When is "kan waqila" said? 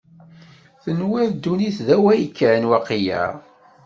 2.37-3.23